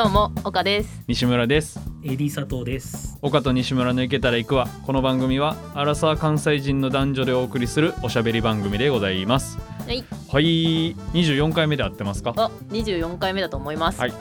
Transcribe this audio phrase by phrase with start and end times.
[0.00, 1.02] どうも岡です。
[1.08, 1.78] 西村です。
[2.02, 3.18] AD 佐藤です。
[3.20, 4.66] 岡と西村の行けたら行くわ。
[4.86, 9.58] この番組はアラサー関西人の男女でお送りするおしゃべり番組でございます。
[9.86, 10.02] はい。
[10.32, 10.96] はい。
[11.12, 12.32] 24回目で合ってますか？
[12.34, 14.12] あ24回目だと思います、はい。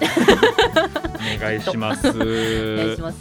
[1.38, 2.10] お願いします。
[2.11, 3.18] お願いします。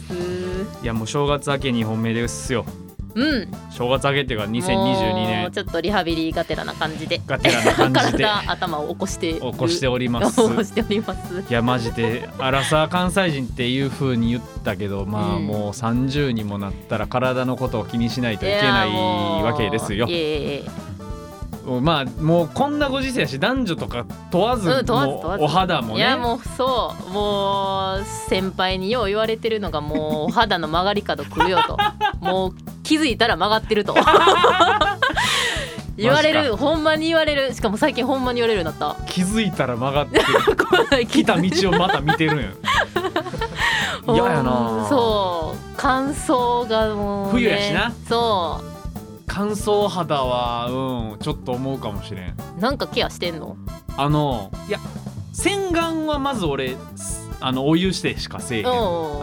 [0.83, 2.65] いやもう正月明け2本目ですよ
[3.15, 3.47] うん。
[3.71, 7.21] 正月明けっていうか2022もう年ちょっとリハビリがてらな感じで。
[7.25, 8.23] がてらな感じで。
[8.23, 9.33] 体頭を起こして。
[9.33, 10.35] る起こしております。
[10.35, 11.43] 起こしております。
[11.49, 12.29] いやマジで。
[12.37, 15.47] アラサー関西人っていう風に言ったけどまあうん。
[15.47, 20.07] もう30にもなったら体のことを気にしないといけないわけですよ
[21.81, 25.43] まあもうこんなご時世やし男女とか問わず,、うん問わずもう問わず。
[25.43, 25.99] お肌もね。
[25.99, 27.11] いやもうそう。
[27.11, 31.77] もう先輩によう言われてるのがもうお肌の曲がり角来るよと。
[32.25, 33.95] もう気づいたら曲がってると。
[35.97, 36.55] 言われる。
[36.55, 37.53] ほんまに言われる。
[37.53, 39.03] しかも最近ほんまに言われるようになった。
[39.05, 40.19] 気づいたら曲がって。
[40.19, 40.25] る
[41.07, 42.45] 来来た道をまた見てるんや。
[44.07, 45.59] 嫌やなそう。
[45.75, 47.91] 乾燥がもう、ね、冬やしな。
[48.07, 48.61] そ
[49.39, 50.67] 乾燥肌は
[51.13, 52.35] うんちょっと思うかもしれん。
[52.57, 53.55] うなんかケアしてんの？
[53.95, 54.79] あのいや
[55.31, 58.67] 洗顔はまず俺すあのお湯してしかせえへん。
[58.67, 58.69] あ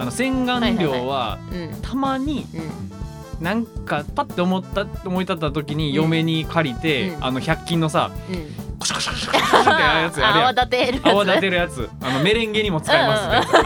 [0.07, 1.83] の洗顔料はうん。
[1.83, 3.45] たまにうん。
[3.45, 5.95] なんかパッて思った思い立った時にうん。
[5.97, 7.25] 嫁に借りて、うん。
[7.25, 8.79] あの100均のさうん。
[8.79, 13.61] コシャコシャコシャコシャってやつやん泡立てるやつ泡立てるやつあのメレンゲにも使えますね、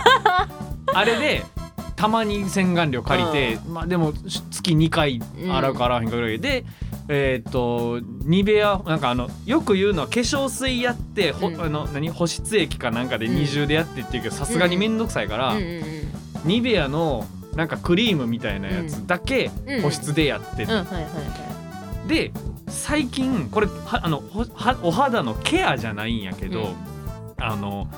[0.94, 1.44] あれで
[2.00, 6.64] たまに洗顔料借りて、まあでもし月2回洗うか洗わへんかぐらいで、
[7.08, 11.60] えーっとニベアなんかあのよく言うのは化粧水やって、ほうん。
[11.60, 12.08] あの何？
[12.08, 13.34] 保湿液かなんかでうん。
[13.34, 15.62] 二重でやってっていうけどさすがに面倒くさいから、うん。
[15.62, 15.82] うん
[16.46, 19.82] ニベアのなんかクリームみたいなやつだけうん。
[19.82, 21.10] 保湿でやってて、うんうんはいはいは
[22.06, 22.08] い。
[22.08, 22.32] で
[22.68, 24.22] 最近これはあの
[24.82, 26.74] お肌のケアじゃないんやけど、うん。
[27.36, 27.88] あの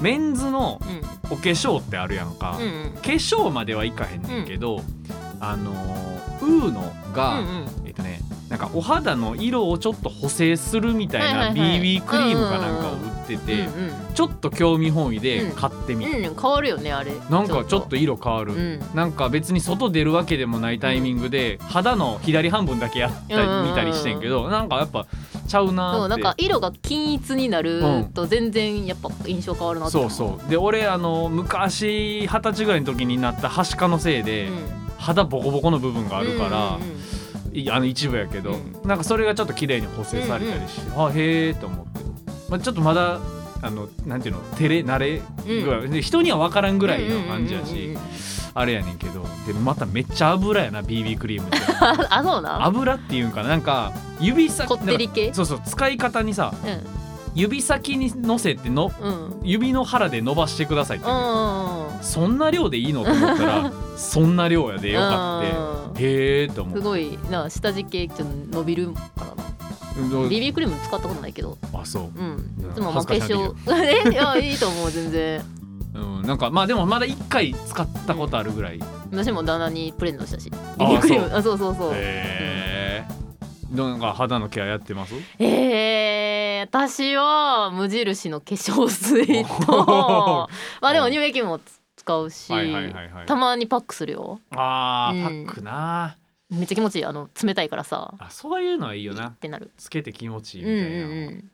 [0.00, 0.80] メンズの
[1.30, 2.90] お化粧ってあるやんか、うんうん。
[2.92, 4.82] 化粧まではいかへんねんけど、
[5.40, 5.70] あの
[6.40, 7.66] ウーノが、うんうん。
[7.86, 13.92] えっとねなんかお肌の色をちょっと補正するみたいな BB クリームかなんかを売ってて、うんうん。
[14.12, 16.34] ちょっと興味本位で買ってみた、うんうん。
[16.34, 17.12] 変わるよねあれ。
[17.30, 17.94] なんかちょっと。
[17.94, 18.82] 色変わる、うん。
[18.92, 25.06] なんか別に外出るわけでもないタイミングで肌の左半分だけやったりうんうんうんうん見たりしてんけどなんかやっぱ
[25.50, 25.98] ちゃうなーって。
[26.00, 27.82] そうなんか色が均一になる
[28.14, 29.92] と全然やっぱ印象変わるなって。
[29.92, 30.50] そ思うそう。
[30.50, 34.80] で俺あの昔二十歳ぐらいの時になったはしかのせいで、うん。
[34.96, 36.90] 肌ボコボコの部分があるから、うんうん
[37.52, 37.58] うん。
[37.58, 38.88] いあの一部やけど、うん。
[38.88, 42.00] なんかそれがちょっと綺麗に補正されたりして、あへえと思って、
[42.48, 43.18] まあ、ちょっとまだ
[43.62, 48.00] あのなんていうの照れ慣れぐらい、で人には分からんぐらいの感じやし、うんうんうんうん
[48.54, 51.58] あれやねんけどでもまためっちゃ油やな BB クリームって。
[51.80, 55.32] ああそうな油っていうんかななんか指先こってり系？
[55.32, 56.52] そうそう使い方にさ
[57.34, 59.12] 指先にのせてのうん。
[59.12, 61.06] うん指の腹で伸ばしてくださいって。
[61.06, 62.02] う言うねんんうん。
[62.02, 65.42] そんな量でいいのと思ったら そんな量やでよか
[65.92, 66.02] って。
[66.04, 69.32] へえと思ってすごいな下地系ちょっと伸びるからな。
[69.96, 70.00] う？
[70.26, 71.56] ん BB クリーム使ったことないけど。
[71.72, 72.02] あそう。
[72.18, 72.54] うん。
[72.62, 73.54] うんいつもまあ化粧。
[73.74, 75.42] え いやいいと思う全然
[75.94, 78.80] うん、なんかまあでもまだ1回使ったことあるぐらい、へ
[79.10, 80.50] 私も旦那にプレゼントしたし。
[80.78, 81.28] あ BB クリーそう。
[81.30, 81.92] ムあそうそうそう。
[81.94, 83.04] え
[83.72, 85.14] なんか肌のケアやってます？
[85.38, 90.48] えー、私は無印の化粧水 おと
[90.80, 91.60] まあでも乳液も
[91.96, 93.26] 使うし、はいはいはいはい。
[93.26, 94.40] たまにパックするよ。
[94.50, 95.46] あー、うん。
[95.46, 96.16] パックな。
[96.50, 97.04] めっちゃ気持ちいい。
[97.04, 98.14] あの冷たいからさ。
[98.18, 99.70] あそういうのはいいよっなてなる。
[99.76, 101.50] つけて気持ちいいうんうんみたいな、うん。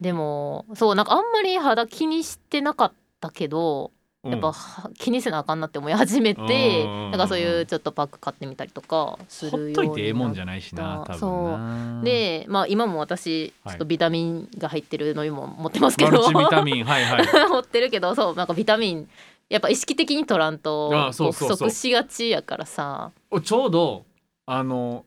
[0.00, 3.92] でもそうなんかあんまり肌気にしてなかったけど
[4.24, 4.32] うん。
[4.32, 7.10] やっぱは気にせなあかんなって思い始めてうん。
[7.10, 11.58] なんかそういうちょっとパック買ってみたりとかするようにといてええもんじゃゃないしな多そ
[12.00, 12.04] う。
[12.04, 17.26] でまあ今も私ちはいょっとビタミンが入ってる飲み物持ってますけマどルチビタミンはいはい。
[17.48, 19.08] 持ってるけどそうなんかビタミン
[19.48, 24.04] やっぱ意識的に取らんと不足しがちやからさ、おちょうど
[24.46, 25.04] あの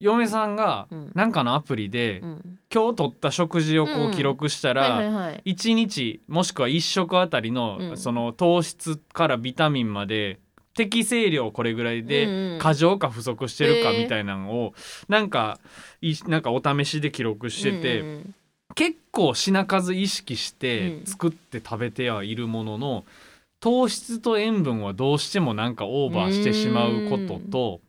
[0.00, 1.12] 嫁さんがうん。
[1.14, 5.42] なんかのアプリで、うん、今日取った食事をこう記録したら、はいはいはい。
[5.46, 7.96] 1日もしくは1食あたりの、うん。
[7.96, 10.38] その糖質からビタミンまで
[10.74, 12.58] 適正量これぐらいうんでうん。
[12.60, 14.74] 過剰か不足してるかみたいなのを
[15.08, 15.58] なんか
[16.00, 18.34] いなんかお試しで記録してて、うんうん。
[18.74, 21.06] 結構品数意識してうん。
[21.06, 23.04] 作って食べてはいるものの、
[23.60, 27.80] 糖質と塩分はどうしてもなんかオーバーしてしまうことと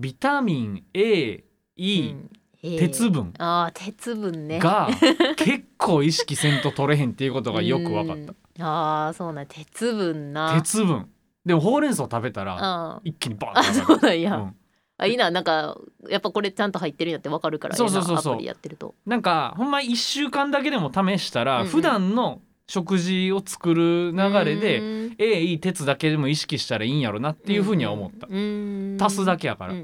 [0.00, 1.44] ビタミン A、
[1.76, 2.14] E、
[2.62, 3.32] 鉄分。
[3.38, 4.58] あー鉄分ね。
[4.58, 4.88] が
[5.36, 8.32] 結構意識せんと取れへんっていうことがよく分かった。
[8.58, 10.54] たああそうなん鉄分な。
[10.54, 11.08] 鉄分。
[11.44, 14.56] でもほうれん草食べたらあ一気にバあーンそうなんや、うん。
[14.98, 15.76] あいいななんか
[16.08, 18.34] やっぱこれちゃんと入ってるんやってわかるからそうそうそうそう。
[18.34, 18.94] アプリやってると。
[19.06, 21.68] なんかほんま1週間だけでも試したら、うんうん。
[21.70, 25.14] 普段の食事を作る流れでうん。
[25.18, 28.96] A いい鉄だけでも意識したらいいんやろなっていうふうには思った、うん。
[29.00, 29.74] 足すだけやから、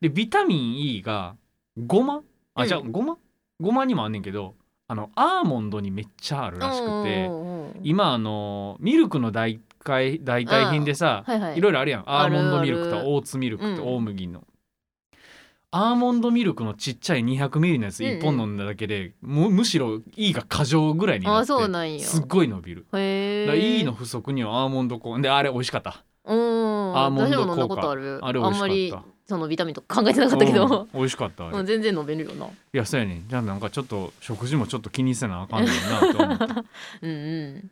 [0.00, 1.36] でビタミン E が
[1.76, 2.22] ごま？
[2.54, 3.16] あ、うんじゃあごま？
[3.60, 4.56] ごまにもあんねんけど
[4.88, 7.30] あのアーモンドにめっちゃあるらしくて
[7.84, 11.58] 今あのミルクの代替代替品でさ、はいはい。
[11.58, 12.02] いろいろあるやん。
[12.04, 13.94] アーモンドミルクとオーツミルクとうん。
[13.94, 14.42] 大麦の、
[15.70, 22.00] アーモンドミルクのちっちゃい200ミリのやつ1本飲んだだけで、むむしろ E が過剰ぐらいになあってそうなんや。
[22.06, 22.86] すっごい伸びる。
[22.94, 26.02] へだ E えの不足にはアーモンド効であれ美味しかった。
[26.24, 26.96] うん。
[26.96, 28.18] アーモンド効果ことある。
[28.22, 28.66] あれ美味しかった。
[28.66, 28.94] んまり
[29.26, 30.68] そのビタミンとか考えてなかったけうん。
[30.68, 32.46] ど、美味しかったあれ、いうん全然飲めるよな。
[32.72, 33.28] やそうやねん。
[33.28, 36.44] じゃあなんかちょっと食事もちょっと気にせなあかんねんなと思って
[37.02, 37.14] うんう
[37.64, 37.70] ん。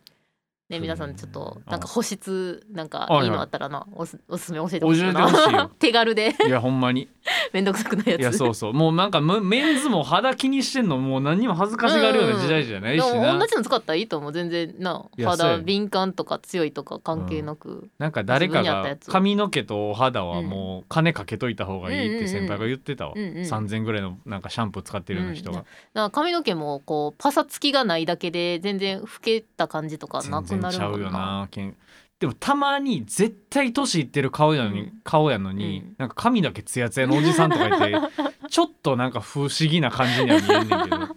[0.68, 1.70] ね皆さんちょっとうん。
[1.70, 3.24] なんか保湿なんかはいはい。
[3.24, 5.20] いいのあったらなおすおすすめ教えてほしいな。
[5.52, 5.70] よ。
[5.78, 6.34] 手軽で。
[6.46, 7.08] いやほんまに
[7.52, 8.20] めんどくさくないやつ。
[8.20, 8.72] いやそうそう。
[8.72, 10.98] もうなんかむメンズも肌気にしてんの。
[10.98, 14.32] もう何にも恥ずかしがるような時代じゃないしでな、も同じの使ったらいいと思う。
[14.32, 15.04] 全然な。
[15.24, 23.36] 肌敏感とか強いとか関係なく、なんか誰かが髪の毛とお肌はもう金かけといた方がいいって先輩が言ってたわ、うんうん。
[23.38, 25.64] うん3,000ぐらいのなんかシャンプー使ってるような人が、
[25.94, 26.10] うん。
[26.10, 31.48] 髪の毛もこうパサつきがないだけで全然老けた感じとかな全然ちゃうよくなるもんなな。
[31.50, 31.76] けん
[32.18, 35.00] でもたまに絶対年いってる顔やのに、うん。
[35.04, 35.94] 顔やのに、うん。
[35.98, 37.98] なんか髪だけツヤツヤのおじさんとかいて
[38.48, 41.16] ちょっとなんか不思議な感じには見えんねんけど、うん、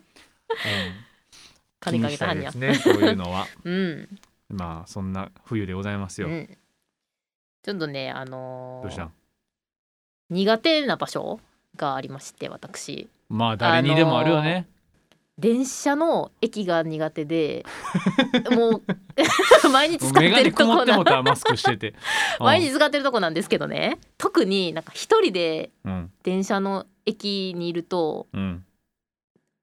[1.79, 2.51] 金かけたはんや。
[2.51, 3.45] 気にしたいですねそういうのは。
[3.63, 4.19] うん、
[4.49, 6.57] まあそんな冬でございますよ、うん、
[7.63, 9.13] ちょっとねあのーどうしたん？
[10.31, 11.39] 苦手な場所
[11.75, 13.09] がありまして私。
[13.29, 14.67] まあ誰にでもあるよね、
[15.39, 17.65] 電車の駅が苦手で
[18.51, 18.83] もう
[19.71, 20.97] 毎日使ってるとこな
[22.39, 23.99] 毎日使ってるとこなんですけどね。
[24.17, 26.11] 特になんか一人でうん。
[26.23, 28.65] 電車の駅にいるとうん。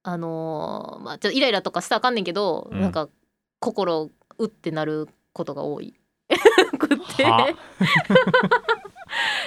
[0.02, 2.81] あのーまあちょっとイライラとかしたらあかんねんけど、うん。
[2.81, 3.08] なんか
[3.61, 5.94] 心うってなることが多い。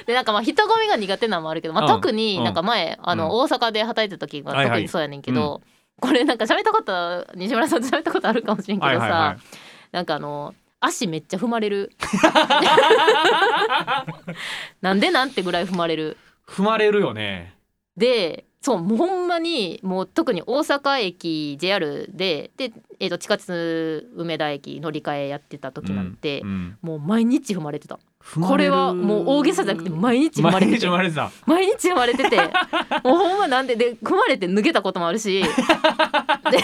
[0.06, 1.90] でなんかまあ人混みが苦手なのもあるけど、まあ、うん。
[1.90, 5.62] 特になんか前、あの大阪で働いてた時がはいはい特にそうやねんけど、
[6.00, 9.38] これなんか喋ったこと西村さんと喋ったことあるかもしれんけどさ、はいはいはい。
[9.92, 11.92] なんかあの足めっちゃ踏まれる。
[14.82, 16.18] なんでなんてぐらい踏まれる。
[16.48, 17.56] 踏まれるよね。
[17.98, 28.00] でそうもうほんまにもう特に大阪駅 JR でで、えー、と地下鉄梅田駅乗り換えやってた時なんて、うんもう毎日踏まれてた。
[28.42, 30.80] これはもう大げさじゃなくて毎日踏まれ毎て。
[30.82, 31.32] て日踏まれてた。
[31.46, 32.38] 毎日踏まれてて。
[33.04, 35.42] もうほんまなんでで踏まれて脱げたこともあるし。
[36.52, 36.60] で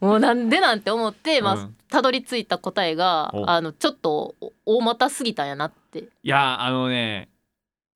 [0.00, 1.76] もうなんでなんて思って、まあうん。
[1.90, 3.48] たどり着いた答えがお。
[3.48, 6.00] あのちょっと大股すぎたんやなって。
[6.00, 7.28] いやあのね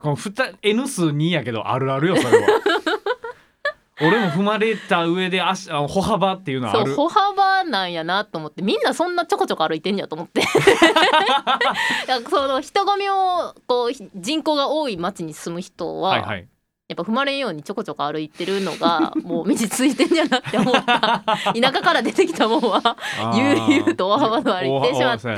[0.03, 0.17] この
[0.63, 2.49] N 数2やけどあるあるよそれは。
[4.01, 6.87] 俺も踏まれた上で足あの歩幅っていうのはある。
[6.87, 8.63] そう歩幅なんやなと思って。
[8.63, 10.43] みんなそんなちょこちょこ歩いてんやと思って。
[12.29, 16.49] その人混みをこう人口が多い町に住む人は、はいはい
[16.93, 21.23] やっぱ踏まれんようにちょこちょこ歩いてるのが もう身についてんやなって思った。
[21.55, 25.29] 田舎から出てきたもんはあ悠ー々と大幅の歩いてしまって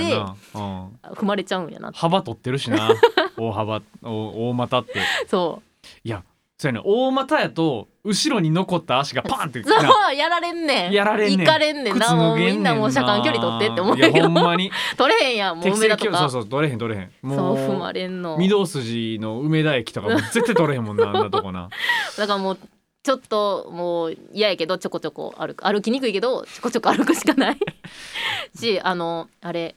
[0.52, 2.88] 踏まれちゃうんやな幅取ってるしな。
[3.36, 5.00] 大幅お大股って。
[5.28, 5.62] そ
[6.04, 6.22] いや
[6.58, 6.82] そうやね。
[6.84, 10.92] 大股やと後ろに残った足がパンってうそうやられんねん。
[10.92, 11.38] やられんねん。
[11.40, 12.04] 行かれんねんな。
[12.04, 14.22] 靴もうみんなもう車間距離取ってって思うけど。
[14.22, 14.70] ほんまに。
[14.98, 16.18] 取れへんやんもう適梅田とか。
[16.18, 17.10] そうそう取れへん取れへん。
[17.10, 18.36] そうもう踏まれんの。
[18.36, 21.70] 御堂筋の梅田駅とかも絶対取れへんもんな あんなとこな。
[22.18, 22.58] だからもう
[23.02, 25.64] ちょっともう嫌やけどちょこちょこ歩く。
[25.64, 27.56] 歩きにくいけどちょこちょこ歩くしかない。
[28.54, 29.76] しあのあれ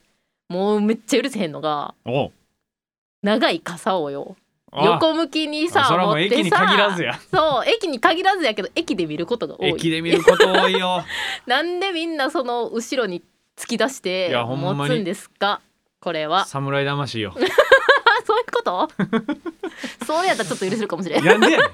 [0.50, 2.32] もうめっちゃ許せへんのがお
[3.24, 4.36] 長い傘をよ。
[4.38, 6.36] あ横向きにさそれはもう持ってさ。
[6.42, 7.20] 駅に限らずや。
[7.32, 9.70] そう駅に限らずやけど駅で見ることが多い。
[9.70, 11.04] 駅で見ること多いよ。
[11.48, 13.24] なんでみんなその後ろに
[13.58, 15.62] 突き出しいて持つんですか？
[16.00, 16.46] これは。
[16.46, 17.34] 侍魂よ。
[17.36, 17.40] あ
[18.26, 18.90] そういうこと？
[20.06, 21.24] それやったらちょっと許せるかもしれん。
[21.24, 21.70] やんでやねん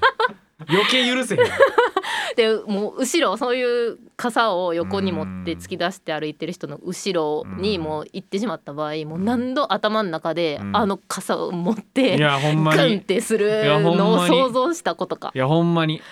[0.68, 1.40] 余計許せへん。
[2.36, 10.76] でもう後ろそういう傘を横に持って突き出して歩いてる人の後ろにもう行ってしまった場合もう何度頭の中でうん。
[10.76, 13.00] あの傘を持っいてグンっに。
[13.02, 15.30] てするのを想像したことか。
[15.34, 16.02] いやほんまに。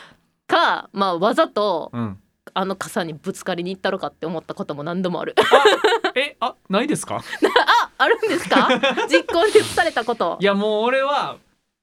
[0.47, 2.19] かまあわざとうん。
[2.55, 5.35] あの傘にぶつかりに行ったのかって思ったことも何度もある。
[6.15, 7.23] えあないですか？
[7.99, 8.69] あるんですか？
[9.09, 10.37] 実行に移されたこと。
[10.41, 11.37] いやもう俺は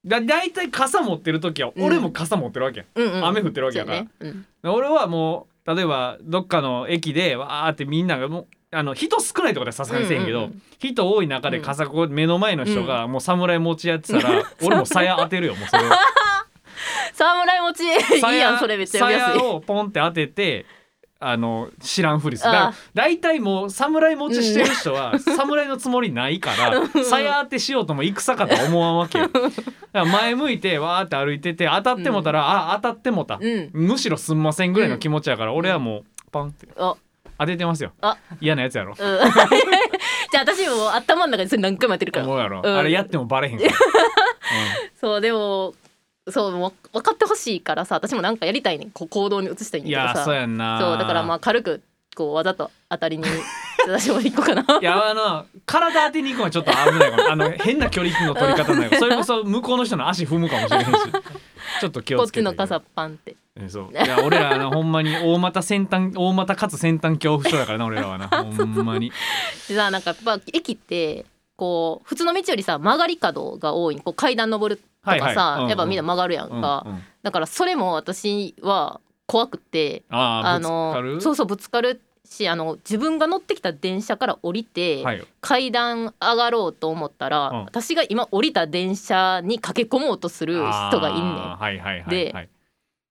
[0.06, 1.84] だだいたい傘持ってる時はうん。
[1.84, 3.26] 俺も傘持ってるわけや、うんうん。
[3.26, 3.98] 雨降ってるわけやから。
[4.00, 4.44] そうね。
[4.64, 4.72] うん。
[4.72, 15.84] 俺はもう例えばどっかの駅でわーってみんながもうあの人少ないとこではさすがにせんけど、うんうんうん人多い中で傘こう目の前の人がもう侍持ちやってたら、 俺も鞘当てるよもうそれ。
[17.12, 20.66] 侍持ちいいやんそれめっちゃをポンって当てて
[21.22, 22.52] あの知らんふりする。
[22.52, 29.28] だから大体もう侍持ちしてる人は侍のつもりないから さや当てしようとも戦かとは思わんわけよ。
[29.28, 29.52] だか
[29.92, 33.70] ら前向いてわーって歩いてて当たってもたら、あ当たってもた、うん。
[33.74, 36.68] むしろすんませんぐらいの気持ちやから、俺はもうパンって。
[36.78, 36.96] あ。
[37.38, 37.92] 当ててますよ。
[38.02, 38.18] あ。
[38.40, 38.92] 嫌なやつやろ。
[38.92, 38.96] うん。
[40.32, 42.26] じゃあ私も頭の中でそれ何回もやってるから。
[42.26, 42.78] 思うやろ、うん。
[42.78, 43.72] あれやってもバレへんから、
[45.00, 45.74] そうでも
[46.32, 48.92] そう分かってほしいからさ私もなんかやりたいねん。
[48.92, 50.20] こう行動に移したいんだけどさ。
[50.20, 50.80] やそうやんな。
[50.80, 51.82] そうだからまあ軽く
[52.16, 53.24] こうわざと当たりに
[53.88, 54.80] 私も行こうかな。
[54.80, 57.32] いやあの体当てに行くのはちょっと危ないかも。
[57.32, 58.98] あの 変な距離の取り方ない。
[58.98, 60.92] それこそ向こうの人の足踏むかもしれへんし。
[61.80, 63.36] ちょっと気こをつけてっちの傘パンって。
[63.56, 63.92] えそう。
[63.92, 68.28] いや俺らあの ほんまに大股先端大股かつ先端恐怖症だからな俺らはな。
[68.28, 69.12] ほんまに。
[69.68, 73.98] でさなんかやっぱ駅ってこう普通の道よりさ曲がり角が多い。
[73.98, 77.04] こう階段登るとかさ、やっぱみんな曲がるやんか、うんうん。
[77.24, 85.26] だからそれも私は怖くってあのそうそうぶつかるしあの自分が乗ってきた電車から降りて、はい。
[85.42, 87.64] 階段上がろうと思ったら、うん。
[87.66, 90.56] 私が今降りた電車に駆け込もうとする
[90.90, 92.50] 人がいんねん、はいはいはいではい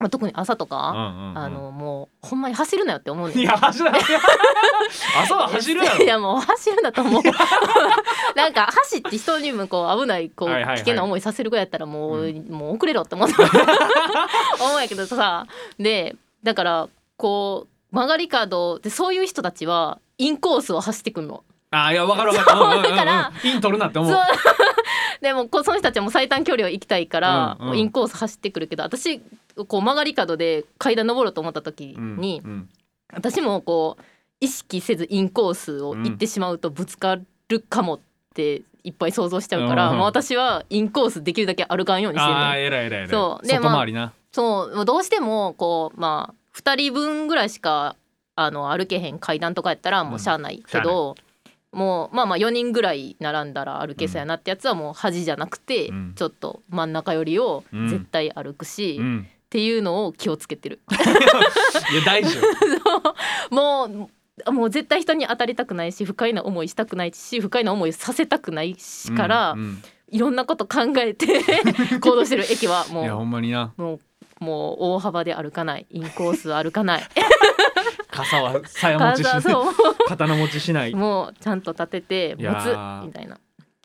[0.01, 1.39] まあ、特に朝とうんか、うんうん。
[1.39, 3.91] あのもうほんまに走るなよって思うねんいや走る
[5.21, 7.23] 朝は走るいやもう走るんだと思う。
[8.37, 10.77] なんか走って人にもこう危ないこうはいはいはい。
[10.77, 13.29] 危険な思いさせるぐらいやったらもう、うもう遅れろって思う
[14.61, 15.47] 思うんやけどさ。
[15.79, 16.15] で
[16.45, 21.43] だからこう曲がり角でそういう人たちはインコースを走ってくんの。
[21.71, 22.59] あーいやわかるわかる。
[22.59, 24.17] そううんうんうんだからイン取るなって思う。
[25.21, 27.79] でもこうその人たちはもう最短距離を行きたいから、うんうん。
[27.79, 29.21] インコース走ってくるけど私
[29.67, 32.69] こう曲がり角で階段登ろうと思った時に、うんうん。
[33.13, 34.03] 私もこう
[34.41, 38.01] 意識せずインコースを行ってしまうとぶつかるかもっ
[38.35, 39.99] ていっぱい想像しちゃうから、うん。
[40.01, 43.47] 私はインコースできるだけ歩かんようにしてるああね偉い偉いそう。
[43.47, 44.13] で外回りな。
[44.33, 47.97] そうどうしてもこうまあ2人分ぐらいしか
[48.37, 51.17] あの歩けへん階段とかやったらもうしゃあないけど、
[51.73, 56.13] もうまあまあ4人ぐらい並んだら歩けそうやなってやつはもう端じゃなくて、うん。
[56.15, 57.89] ちょっと真ん中寄りをうん。
[57.89, 60.81] 絶対歩くし、っうんていうのを気をつけてる。
[61.93, 62.31] いや大丈
[63.51, 64.09] 夫 も
[64.47, 69.83] うもう絶対人に当たりたくないし不快な思いしたくないし不快な思いさせたくないしから、うんうん。
[70.11, 71.43] いろんなこと考えて
[72.01, 73.73] 行動してる駅はいやほもんまにな。
[73.77, 74.01] うもう
[74.45, 75.87] もう大幅で歩かない。
[75.91, 77.03] インコース歩かない。
[78.11, 79.43] 傘はさや持ちしない。
[80.07, 80.95] 刀持ちしない。
[80.95, 83.03] もうちゃんと立てて持ー。
[83.03, 83.39] つみたいな。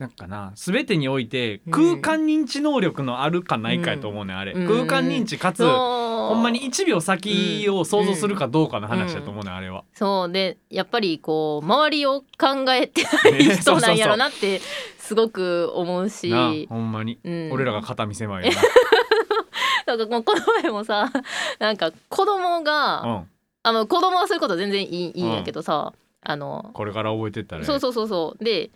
[0.04, 2.00] なんかな全てにおいてうん。
[2.00, 4.66] 空間認知能力のあるかないかやと思うねんあれ、うん。
[4.66, 9.84] 空間認知かつ、ほんまに1秒先を想像するかどうかの話だと思うねんあれは。
[9.94, 10.32] そう。
[10.32, 14.60] でやっぱりこう周りを考えてないね人なんやろなって
[14.98, 16.28] すごく思うし。
[16.30, 17.50] なほんまに、うん。
[17.52, 18.58] 俺らが肩見せまいよな。
[19.96, 21.10] んかもうこの前もさ
[21.58, 23.26] なんか子供が、な、うん、
[23.62, 25.92] あの子供はそういうこと全然いいいいんやけどさ、
[26.22, 28.44] あのこれから覚えてったら、ね、そうそうそうそう。
[28.44, 28.70] で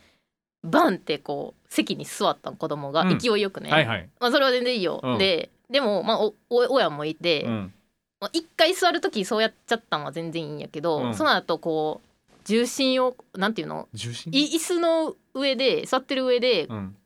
[0.65, 3.19] バンってこう席に座った子供がうん。
[3.19, 5.19] 勢いよくね、はいはい、まあ、それは全然いいよ、うん。
[5.19, 7.73] ででも、まあ、おお親もいて、うん、
[8.21, 11.15] まあ、一回座る時そうやっちゃったんは全然いいんやけど、うん。
[11.15, 13.89] その後こう重心をなんていうの？
[13.93, 14.33] 重心？
[14.33, 16.97] い椅子の上で座ってる上でうん、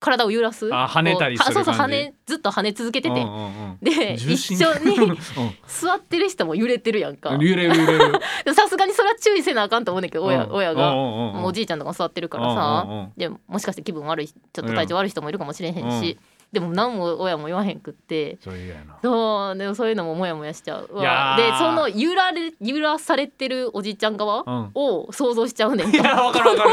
[0.00, 3.78] 体を揺らす、あ跳ねたりそうそう跳ねずっと跳ね続けてて、うんうんうん。
[3.82, 5.18] で一緒にうん。
[5.66, 7.34] 座ってる人も揺れてるやんか。
[7.34, 8.12] 揺れる揺れる。
[8.44, 10.52] でさすがにそれは注意せなあかんと思うねんだけど親,、うん。
[10.52, 11.34] 親が、うんうんうん。
[11.34, 16.18] うんおじいちゃんとか座ってるからさ、うんうんうんでもしかして気分悪いちょっと体調悪い人もいるかもしれへんし、
[16.52, 18.38] でも何も親も言わへんくって。
[18.42, 21.52] そうでもそういうのもモヤモヤしちゃういやー。
[21.52, 24.70] でその揺られ揺らされてるおじいちゃん側うん。
[24.74, 26.70] を想像しちゃうねんいやわかるわかる。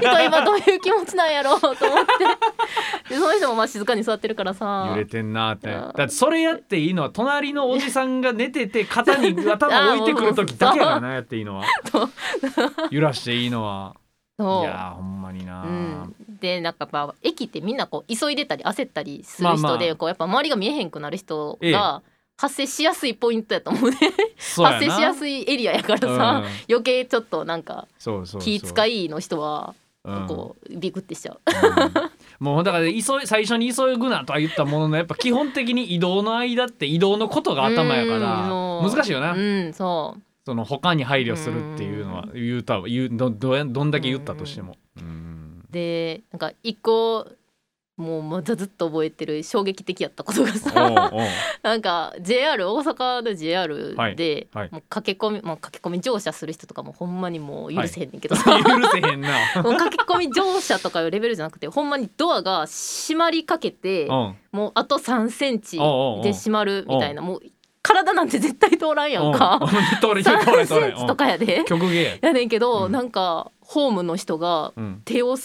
[0.00, 1.84] 人今どういう気持ちなんやろうと思って。
[3.10, 4.86] でその人もまあ静かに座ってるからさ。
[4.90, 5.70] 揺れてんなって。
[5.70, 11.64] うんだってそれやっていいのは隣のおじさんが寝てて肩に 頭置いてくる時だけやからなやっていいのは。
[12.90, 13.94] 揺らしていいのは。
[14.36, 19.78] いやーほんまにな、うん、でなんかやっぱ駅ってみんなこう急いでたり焦ったりする人で、まあ。
[19.78, 21.72] まあこうやっぱ周りが見えへんくなる人ええ。
[21.72, 22.02] が
[22.36, 23.96] 発生しやすいポイントやと思うね。
[24.56, 26.18] 発生しやすいエリアやからさ、うん。
[26.68, 27.88] 余計ちょっとなんか
[28.40, 29.74] 気遣いの人は
[30.04, 30.26] うん。
[30.26, 31.40] こうビクってしちゃう。
[31.40, 32.46] うん。
[32.46, 40.20] もうだから急い最初に急ぐなとは言ったもののやっぱ基本的に移動の間って移動のことが頭やからうん難しいよな、うんそう。
[40.44, 45.43] その他に配慮するっていうのは言うた言うどどやどんだけ言ったとしても、うん
[45.74, 47.28] でなんか一個
[47.96, 50.90] もうまだずっと覚えてる衝撃的やったことがさ
[51.62, 54.16] なんか JR 大阪の JR はい。
[54.16, 54.68] で、はい。
[54.72, 58.34] もう駆け込みもう駆け込み乗車する人とかもほんまにもう許せへんねんけど。
[58.34, 59.28] さ、 許せへんな。
[59.62, 64.36] もう駆け込み乗車とかいうレベルじゃなくてほんまにドアが閉まりかけてうん。
[64.50, 67.52] もうあと3センチで閉まるみたいなもう必
[67.84, 69.60] 体なんて絶対通らんやんか。
[69.60, 69.68] うん。
[70.00, 70.80] 通れ通3れ通れ。
[70.80, 71.62] センチとかやで。
[71.64, 72.92] 曲芸やねんけど、うん。
[72.92, 75.02] なんかホームの人がうん。
[75.04, 75.36] 手を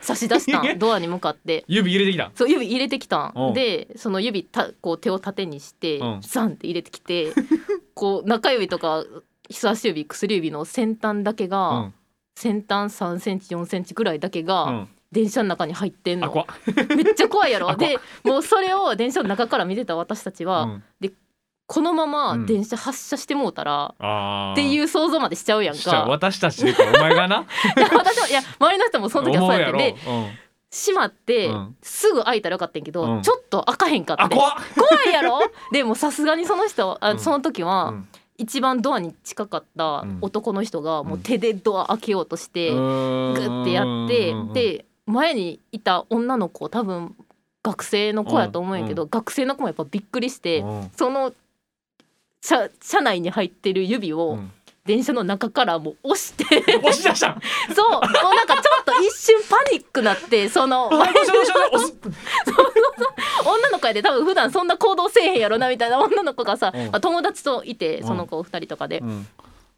[0.00, 1.64] 差し出したんドアに向かって。
[1.68, 2.30] 指入れてきた。
[2.34, 3.50] そう指入れてきたうん。
[3.50, 6.20] んでその指たこう手を縦にしてうん。
[6.22, 7.32] ザンって入れてきて
[7.94, 9.04] こう中指とか
[9.48, 11.94] 人差し指薬指の先端だけうが、ん。
[12.36, 14.88] 先端3センチ4センチぐらいだけうがん。
[15.10, 16.46] 電車の中に入ってんの、
[16.94, 17.74] めっちゃ怖いやろ。
[17.76, 20.82] でもうそれを電車の中から見てた私たちは、うん
[21.68, 22.46] このままうん。
[22.46, 23.94] 電車発車してもうたら、
[24.52, 26.06] っていう想像までしちゃうやんか。
[26.08, 27.44] 私たちでかお前がな。
[27.76, 30.26] いや私はいや周りの人もその時はそうやってでうん。
[30.70, 31.76] 閉まって、うん。
[31.82, 33.22] すぐ開いたらよかったんやけど、うん。
[33.22, 34.56] ちょっと開かへんかってあ怖
[35.10, 35.40] いやろ？
[35.70, 37.18] でもさすがにその人あ、うん。
[37.18, 38.08] その時は、うん。
[38.38, 40.18] 一番ドアに近かったうん。
[40.22, 47.14] 男の人がもう手でドア開けようとして、ググッてやってで前にいた女の子多分
[47.62, 50.64] 学生の子やと思うんやけど、学生の子もやっぱびっくりして、
[50.96, 51.34] その
[52.40, 54.38] 車車内に入ってる指を
[54.88, 56.44] 電車の中からもう押して、
[56.78, 57.40] 押し出したん
[57.76, 57.90] そう。
[57.90, 60.88] もうなんかちょっと一瞬パニックなってその
[63.44, 66.86] 女の子やで多分普段そんな行動せえへんやろなみたいな女の子がさ、うん。
[66.86, 68.06] まあ友達といてうん。
[68.06, 69.26] その子2人とかで、うん。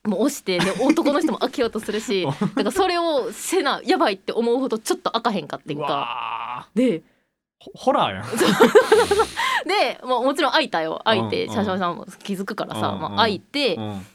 [0.05, 5.87] もう押してで男の人も開けようとするしだからそれをせなやばいって思うほどちょっと開かへんかってんうか。
[5.93, 7.03] わでー
[7.61, 8.25] ホホラーやん。
[9.69, 11.03] で、まあ、もちろん開いたよ。
[11.05, 14.07] 開いて、うん車掌さんも気づくからさ、うんまあ、開いて、うん。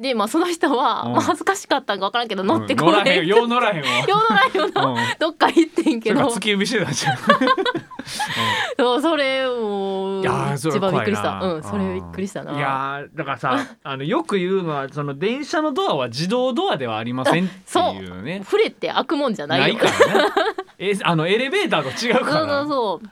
[0.00, 1.12] で、まあ、その人は、うん。
[1.12, 3.44] まあ、恥ずかしかったんか分からんけど乗ってこ乗られ、へんよ。
[3.44, 3.88] う乗らへんわ。
[3.88, 4.96] よう乗らんよな、うん。
[5.18, 6.22] どっか行ってんけど。
[6.28, 7.18] 突き指してたじゃん
[8.76, 11.40] そうそれもいやーそれ一番びっくりした。
[11.40, 12.52] うんそれびっくりしたな。
[12.52, 18.42] いやーだからさあのよく言うのはその電車のドアは自動ドアではありませんっていうね。
[18.44, 19.62] 触れて開くもんじゃなよ。
[19.62, 20.30] ないいからね
[20.78, 23.08] えあのエレベーターと違うからそうそう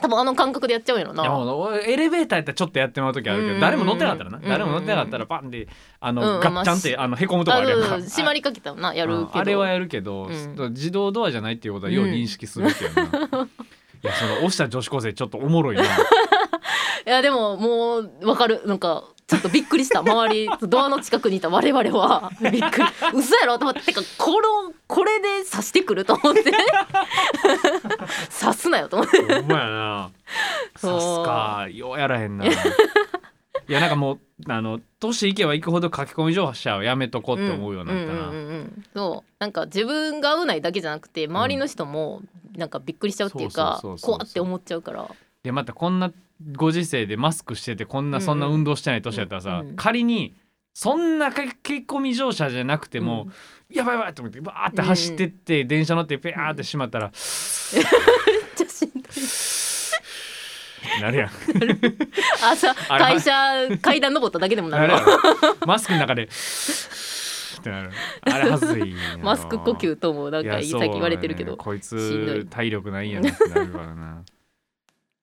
[0.00, 3.54] 多分あの感覚でやっちゃうんやろいやなもうエレベーターやったらちょっとやってもらう時あるけうん。
[3.54, 4.38] ど誰も乗ってなかったらな。
[4.38, 4.44] うん。
[4.48, 5.66] 誰も乗ってなかったらパンで
[5.98, 6.40] あの、うん。
[6.40, 9.30] ガッチャンってあのへこむとこああるやん閉まりかけたらなやるけど。
[9.34, 10.72] ああれはやるけど、うん。
[10.72, 13.08] 自動ドアじゃないっていうことはよう認識するけどな、
[13.44, 15.82] いやその押した女子高生ちょっとおもろいな。
[15.82, 15.88] い
[17.04, 18.62] やでももうわかる。
[18.66, 20.00] なんかちょっとびっくりした。
[20.00, 22.32] 周りドアの近くにいた我々は。
[22.40, 22.88] びっくり。
[23.14, 23.84] 嘘やろと思って。
[23.84, 26.44] てかこのこれで刺してくると思って。
[28.40, 29.20] 刺すなよと思って。
[29.20, 30.10] ほんまやな。
[30.76, 31.00] そう。
[31.00, 32.46] さすかようやらへんな。
[32.46, 32.50] い
[33.68, 39.30] やなんかもうあの年いけばいくほど書き込み乗車をやめとこうって思うようになったな、うんうんうんうんそう。
[39.38, 42.22] なんか自分が危ないだけじゃなくて周りの人も
[42.56, 45.10] なんかびっくりしちゃうっていうか怖って思っちゃうから
[45.48, 46.12] でまたこんな
[46.56, 49.76] ご時世でマスクしててこんなそんな運動してない年やったらさ、うんうん。
[49.76, 50.34] 仮に
[50.74, 53.28] そんな書き込み乗車じゃなくても、
[53.70, 57.14] やばいやばいと思ってバーって走ってって、電車乗ってペアーってしまったら、めっ
[58.56, 58.90] ちゃしん。
[58.92, 58.98] ど
[60.98, 61.30] いなるやん。
[62.52, 63.32] 朝会社
[63.80, 64.92] 階段登っただけでもなる
[65.66, 66.26] マスクの中でっ
[67.62, 67.90] てなる。
[68.20, 71.52] あれはずいマスク呼吸ともなんか最近言われてるけど。
[71.52, 74.22] ねこいつ体力ないんやなってなるからな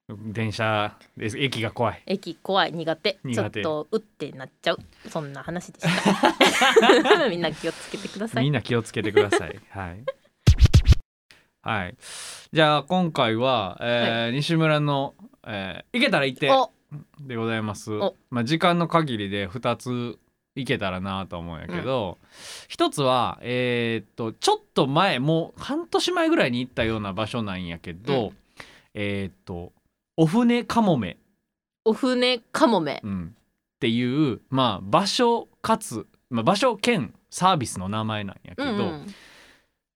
[0.07, 1.39] 電車です。
[1.39, 2.03] 駅が怖い。
[2.05, 2.71] 駅怖い。
[2.71, 3.17] 苦手。
[3.23, 3.63] 苦手。
[3.63, 4.79] ちょっとうってなっちゃう。
[5.09, 7.25] そんな話でした。
[7.27, 8.43] みんな気をつけてください。
[8.43, 9.59] みんな気をつけてください。
[9.69, 10.03] はい。
[11.63, 11.97] はい。
[12.53, 16.71] じゃあ今回は、えー西村の、えー、行けたら行ってお。
[17.21, 17.91] でございます。
[17.91, 18.15] お。
[18.29, 20.19] まあ時間の限りで2つ
[20.55, 22.19] 行けたらなと思うんやけど、
[22.67, 28.37] 一つはえーっとちょっと前もう半年前ぐらいに行ったような場所なんやけど、うん。
[28.93, 29.73] えーっと
[30.17, 31.17] お船かもめ、
[31.83, 33.01] お船かもめ。
[33.03, 39.07] うん、っていうまあ場所かつ、まあ、場所兼サービスの名前なんやけど、うんうん。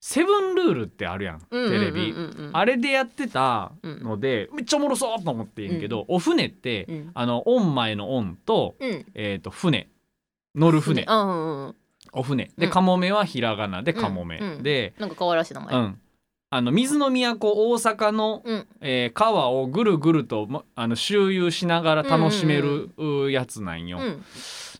[0.02, 1.86] セブンルールってあるやんテうんうんうんうん。
[1.86, 2.16] レビ。
[2.54, 7.12] あれでやってたので、めっちゃおもろそうと思ってんけど、お船って、うん。
[7.14, 9.06] あの御前の御と,、うん。
[9.14, 9.90] えー、と船。
[10.56, 11.04] 乗る船。
[11.08, 11.76] あうんうんうん。
[12.14, 12.52] お船。
[12.58, 12.72] で、うん。
[12.72, 14.64] かもめはひらがなでかもめ、うんうん。
[14.64, 15.76] で、なんか可愛らしい名前。
[15.76, 16.00] うん、
[16.52, 18.68] あの水の都大阪の、うん。
[18.82, 24.00] えー川をぐるぐると、まあの周遊しながら楽しめる、うやつなんよ。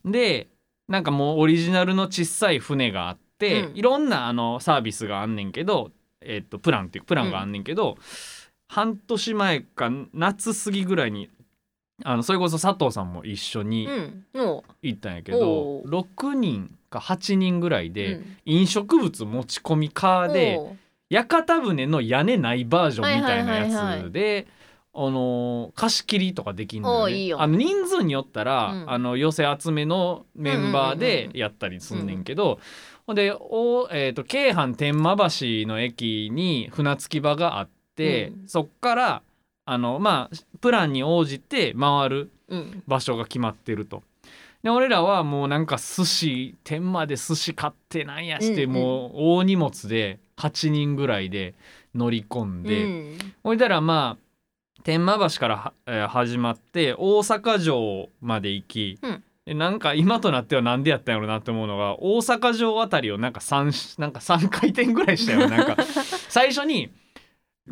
[0.04, 0.10] うん。
[0.10, 0.48] で
[0.88, 3.76] なんかもうオリジナルの小さい船があって、うん。
[3.76, 7.96] いろんなあのサービスがあんねんけど、えっとプランっていうプランがあんねんけど、
[8.68, 11.30] 半年前か夏過ぎぐらいに
[12.02, 14.24] あのそれこそ佐藤さんも一緒にうん。
[14.34, 15.88] も行ったんやけど、おう。
[15.88, 18.36] 6人か8人ぐらいうで、うん。
[18.44, 20.76] 飲食物持ち込みカーでおう
[21.10, 24.46] 屋形船の屋根ないバージョンみたいなやはいつで。
[24.92, 27.40] あのー貸し切りとかできんのよ,、ね、いいよ。
[27.40, 28.90] あの人数によったら、うん。
[28.90, 32.58] あの寄せ集めのメンバーでやったりすんねんけど、
[33.06, 38.48] ほんでお、えー、と京阪天満橋の駅に船着き場があって、うん。
[38.48, 39.22] そっから
[39.64, 42.82] あのまあプランに応じて回るうん。
[42.88, 44.02] 場所が決まってると。
[44.62, 48.82] で俺らはもうなんか寿司天満で寿司買ってなんやして、うんうん。
[48.82, 51.54] もう大荷物で8人ぐらいで
[51.94, 53.18] 乗り込んで、うん。
[53.42, 59.24] ほいだらまあ天満橋からは、えー始まって大阪城まで行き、うん。
[59.46, 65.48] でなんか今となってはなんでやったんやろなって思うのが大阪城あたりをなんか 3, なんか3回転ぐらいしたよ。
[65.48, 65.82] なんか
[66.28, 66.90] 最初に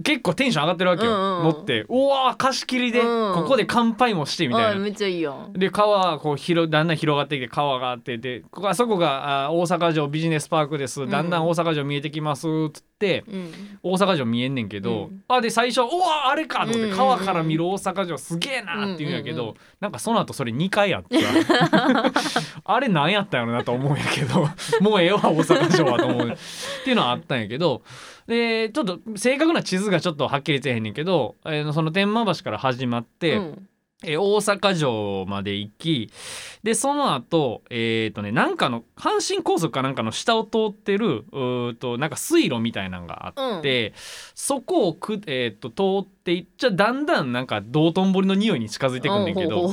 [0.02, 1.44] 結構テンション上がってるわけよ、うんうんうん。
[1.44, 1.86] 乗って。
[1.88, 3.34] うわー貸し切りでうん。
[3.34, 4.70] ここで乾杯もしてみたいな。
[4.72, 5.52] あめっちゃいいやん。
[5.52, 11.06] で川こう広だんだん広がってきて川があってでここあそこがあ大阪城ビジネスパークです。
[11.06, 13.52] だんだん大阪城見えてきますっつって、うん。
[13.82, 15.22] 大阪城見えんねんけど、うん。
[15.28, 16.84] あで最初「おわあれか!」と思ってうん。
[16.84, 21.18] うんうん川から見る大阪城すげえなって言うんやけど、うんうんなんかその後それ2回やって
[22.64, 24.48] あれなんやったんやろなと思うんやけど
[24.80, 26.28] もうええわ大阪城はと思う。
[26.28, 26.34] っ
[26.84, 27.82] ていうのはあったんやけど
[28.28, 33.68] でちょっと正確な地図がちょっとはっきりせえへんねんけど、えーその天満橋から始まって、うん。
[34.04, 36.12] えー大阪城まで行き
[36.62, 43.94] でその後えっ、とねなんかの阪神高速かなんかの下を通ってるうーとなんか水路みたいなのがあって、
[44.36, 49.72] そこをく、えー、と通っていっちゃだんだんなんか道頓堀の匂いに近づいてくんねんけど、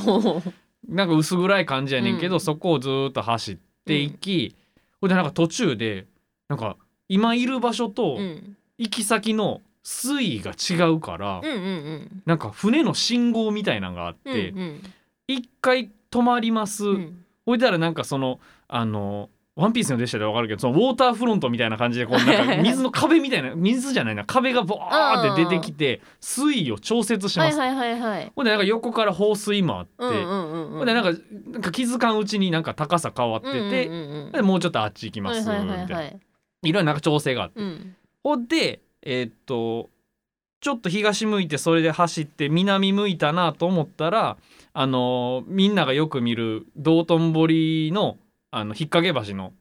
[0.88, 2.40] なんか薄暗い感じやねんけど、うん。
[2.40, 4.56] そこをずーっと走っていき、
[5.00, 6.06] ほいでなんか途中で
[6.48, 6.76] なんか
[7.08, 8.56] 今いる場所とうん。
[8.78, 12.22] 行き先の水位が違うから、うんうんうん。
[12.26, 14.50] なんか船の信号みたいなのがあって。
[14.50, 14.82] うん
[15.28, 24.24] 一回止まります、うんほいだらなんかそのあのワンピースの列車でわかるけどそのウォーターフロントみたいな感じでこうなんか水の壁みたいな水じゃないな。
[24.24, 30.78] 壁がボーって出てきて水位を調節します、はいはいほんでなんか横から放水もあって、うんうんうんうん。
[30.78, 36.20] ほんでなんかなんか気づかんうちになんか高さ変わってて、うんうんうんうんでもうちょっとあっち行きます、はいはいはいみたいな、はい
[36.66, 37.96] いろいろなんか調整があって、うん。
[38.22, 39.88] ほんでえーっと
[40.60, 44.36] ちょっと東向いてそれで走って南向いたなと思ったら
[44.72, 48.16] あのーみんながよく見る道頓堀の
[48.50, 49.52] あの引っ掛け橋の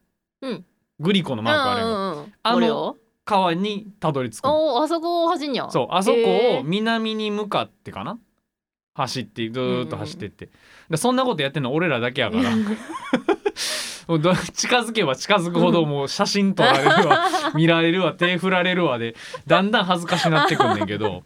[0.41, 0.65] うん。
[0.99, 1.89] グリコのマークあるやん。
[1.89, 4.43] うんうんうんあの川にたどり着く。
[4.45, 5.67] のおーあそこ走んや。
[5.71, 8.19] そうあそこを南に向かってかな？
[8.93, 10.49] 走ってずーっと走ってって、
[10.89, 12.43] でそんなことやってんの俺らだけやから
[14.07, 19.15] もうど近づけば近づくほどもう写真撮られるわ 見られるわ手振られるわで
[19.47, 21.23] だんだん恥ずかしなってくんねんけど。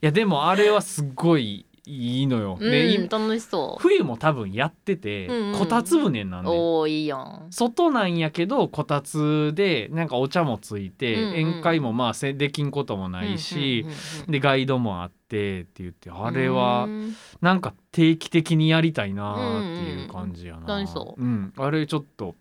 [0.00, 2.56] いやでもあれはすっごいいいのよ。
[2.60, 6.48] でうんい楽しそ冬も多分やってて、うんうんこたつ船なんうで。
[6.50, 7.46] おーいいやん。
[7.50, 11.48] 外なんやけどこたつでなんかお茶もついて、うんうん。
[11.48, 17.16] 宴会もまあせできんこともないし、うんうんうんうんでガイドもあってって言ってあれはうん。
[17.40, 21.22] なんか定期的にやりたいなーっていう感じやな、ん楽しそう。
[21.22, 22.36] うん、あれちょっと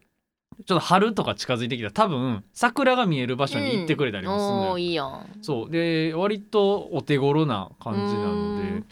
[0.66, 1.86] ちょっと春とか近づいてきた。
[1.88, 5.26] ら多分桜が見える場所に行ってくれたりもするのよ、おーいいやん。
[5.42, 5.70] そう。
[5.72, 8.86] で割とお手頃な感じなのでうん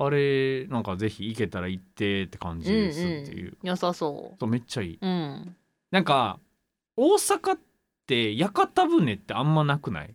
[0.00, 4.98] あれなんかぜひ行けたら行ってって感じですっていう,、良さそそうめっちゃいい。
[5.00, 5.56] うん。
[5.90, 6.38] なんか
[6.96, 7.58] 大阪っ
[8.06, 10.14] て屋形船ってあんまなくない？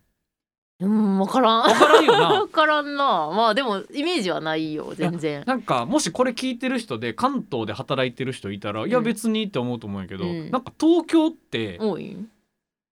[0.79, 1.63] うん分からん。
[1.63, 2.29] 分からんよな。
[2.41, 3.03] 分からんな。
[3.31, 5.43] まあでもイメージはないよ全然。
[5.45, 10.51] なんかもしこれ聞いてる人で関東で働いてる人いたら、いやうん別にって思うと思うんやけど、うん。
[10.51, 12.17] なんか東京って多い？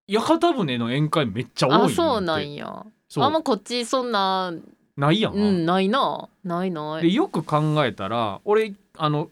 [0.07, 2.85] 屋形船の宴会めっちゃ多いあそうなんや。
[3.17, 4.53] あんまこっちそんな。
[4.97, 6.29] ないやん、うんないな。
[6.43, 7.03] ないない。
[7.03, 9.29] でよく考えたら俺あの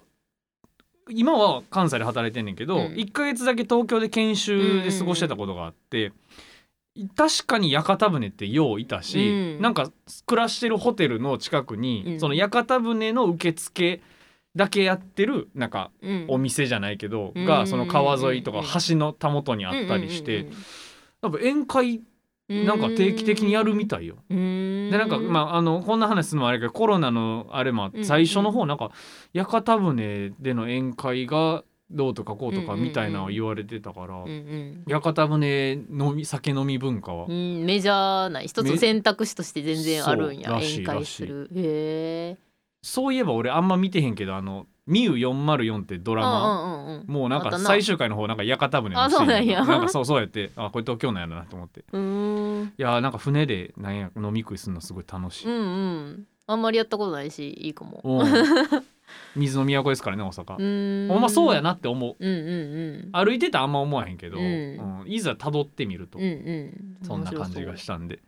[1.10, 2.84] 今は関西で働いてんねんけど、うん。
[2.94, 6.12] 1ヶ月だけ東京で研修で過ごしてたことがあって、
[7.16, 9.62] 確かに屋形船ってよういたし、うん。
[9.62, 9.92] なんか
[10.26, 12.20] 暮らしてるホテルの近くに、うん。
[12.20, 14.02] その屋形船の受付
[14.56, 16.26] だけやってるなんかうん。
[16.28, 17.46] お店じゃないけど、うん。
[17.46, 18.66] がその川沿いとかうん。
[18.66, 20.48] 橋のたもとにあったりして、
[21.22, 22.02] 多分宴会
[22.50, 22.66] うん。
[22.66, 24.16] なんか定期的にやるみたいよ。
[24.30, 24.90] うん。
[24.90, 28.92] でなんかまああのこんな話するのもあれやけどコロナのあれも最初の方なんか
[29.34, 34.84] 屋形船での宴会がどうとかこうとかうんみたいなのを言われてたからうんうん。
[34.88, 37.26] 屋形船飲み酒飲み文化は。
[37.28, 40.56] うんメジャーない一つの選択肢として全然あるんや。
[40.58, 41.50] 宴会する。
[41.56, 42.38] へえ
[42.82, 46.62] そういえば俺あんま見てへんけどあの「ミュ404」ってドラマ。
[46.62, 47.06] うんうんうんうん。
[47.08, 49.66] もうなんか最終回の方なんか屋形船のあそうなんや。
[49.66, 51.84] なんかそうそうやってあこれ東京なんやなと思って。
[51.92, 52.64] うーん。
[52.66, 55.62] いやーなんか船でなんや飲み食いするのすごい楽しい、うんう
[56.12, 56.28] ん。
[56.48, 58.02] あんまりやったことないしいいかも。
[58.04, 58.28] うん
[59.36, 61.22] 水の都ですからね大阪、ほん。
[61.22, 62.16] まそうやなって思う。
[62.20, 63.26] うんうんうん。
[63.26, 64.44] 歩いてたらあんま思わへんけど、うん。
[64.44, 66.98] うんいざ辿ってみると、うんうん。
[67.06, 68.20] そんな感じがしたんで、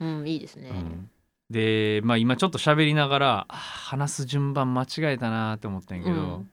[0.00, 0.70] うんいいですね。
[0.70, 1.10] うん。
[1.50, 6.50] でまあ今ちょっと喋りながら話す順番間違えたなーって思ったんやけど、うん。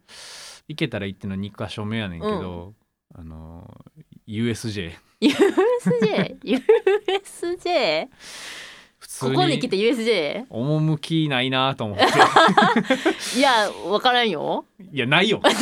[0.68, 2.74] 行けたら行っての2箇所目やねんけど、
[3.16, 8.73] あのー USJ USJ USJ 普
[9.30, 12.04] ここに来て USJ 趣ないなと思って。
[13.38, 14.66] いやわからんよ。
[14.92, 15.40] いやないよ。
[15.44, 15.54] ない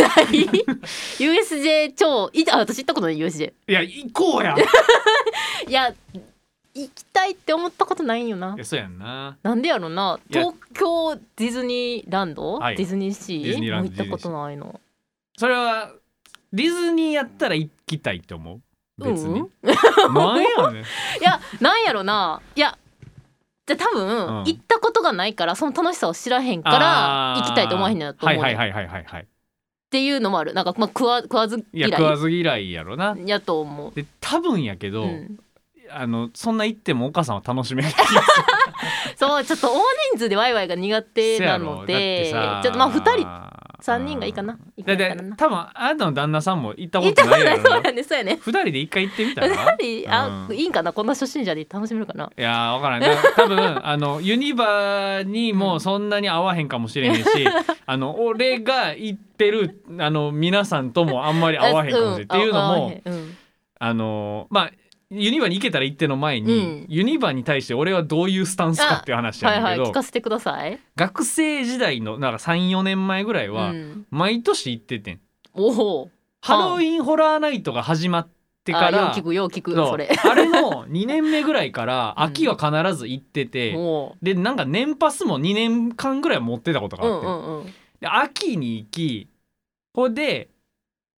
[1.19, 4.56] ？USJ 超いあ私行ったことない USJ いや行こうや。
[5.67, 5.93] いや
[6.74, 8.54] 行きたいって思ったことないんよな。
[8.56, 9.38] いやそうやんな。
[9.43, 10.19] なんでやろな？
[10.30, 12.76] いや東京ディズニーランド、はい。
[12.78, 13.74] ディズニーシー？
[13.76, 14.80] もう行ったことないの。
[15.38, 15.91] それは
[16.54, 18.62] ディズニーやったら行きたいって思う？
[19.04, 19.50] 別に、うん。
[20.13, 20.84] なんやねん。
[21.19, 22.41] いやなんやろな。
[22.56, 22.78] いや
[23.67, 24.43] じゃあ多分、うん。
[24.43, 29.21] 行ったことがないからその楽しさを知らへんから行きたいと思わへんのやと思う、はいはいはいはいはいはい。
[29.24, 29.26] っ
[29.91, 30.54] ていうのもある。
[30.54, 31.91] なんか、まあ、食わ食わずい嫌い。
[31.91, 33.15] や食わず嫌いやろな。
[33.26, 33.93] やと思う。
[33.93, 35.38] で多分やけど、うん、
[35.93, 37.93] あのそんな行ってもお母さんは楽しめない
[39.15, 39.82] そうちょっと大
[40.13, 42.32] 人数でワイワイが苦手なので
[42.63, 43.28] ちょっとまあ2人
[43.81, 44.57] 3人がいいかな？
[44.77, 45.23] 行だってかな？
[45.23, 47.69] かな多分あなたの旦那さんも行ったことないやろな。
[47.69, 48.39] そうやねそうやね。
[48.39, 50.13] 二人で一回行ってみたら？2人？
[50.13, 50.55] あ、うん。
[50.55, 50.93] いいんかな？
[50.93, 52.31] こんな初心者で楽しめるかな？
[52.37, 52.99] いやー分からん。
[53.01, 57.25] だ多分あのユニバにもそんなに合わへんかもしれへんし、
[57.85, 62.23] あの俺が行ってるあの皆さんともあんまり合わへんかもしれん、 うん。
[62.23, 62.93] っていうのも
[63.79, 64.71] あのまあ
[65.12, 66.86] ユニバに行けたら行っての前に、うん。
[66.88, 70.80] ユニバに対して俺はどういうスタンスかっていう話はいやねんけど、はい聞かせてください。
[70.95, 75.19] 学生時代のなんか34年前ぐらいは、うん、毎年行っててん。
[75.54, 76.10] おお。
[76.41, 78.30] ハロウィンホラーナイトが始まっ
[78.63, 79.88] てからあよう聞くよう聞くそう。
[79.89, 80.10] それ。
[80.24, 82.24] あれの2年目ぐらいからうん。
[82.24, 87.65] 秋は必ず行ってて、おでなんか年パスも2年間ぐらい持ってたことがうあって、んうんうん。
[88.00, 89.28] で秋に行き
[89.93, 90.50] ほんで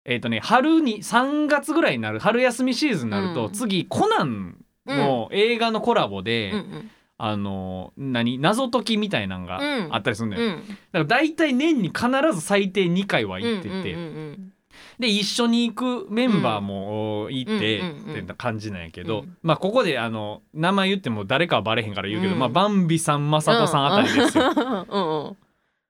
[0.05, 3.53] えっ、とね春に3月ぐらいになる春休みシーズンになると、うん。
[3.53, 6.91] 次コナンの映画のコラボで、うんうん。
[7.17, 9.95] あの何謎解きみたいなんがうん。
[9.95, 10.59] あったりするんだよ、うん。
[10.59, 14.53] だから大体年に必ず最低2回は行ってて、うんうんうん
[14.97, 19.37] で一緒に行くメンバーもいて、うんうんうんってな感じなんやけど、うん。
[19.43, 22.39] まあここであの名前言っても誰かはバレへんから言うけど、うん。
[22.39, 24.51] まあバンビさんマサトさんあたりですよ。
[24.51, 25.37] うんうん。